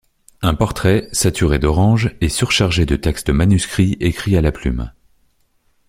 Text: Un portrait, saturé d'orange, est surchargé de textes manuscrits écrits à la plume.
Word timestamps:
Un 0.41 0.55
portrait, 0.55 1.09
saturé 1.11 1.59
d'orange, 1.59 2.09
est 2.21 2.29
surchargé 2.29 2.87
de 2.87 2.95
textes 2.95 3.29
manuscrits 3.29 3.97
écrits 3.99 4.35
à 4.35 4.41
la 4.41 4.51
plume. 4.51 4.91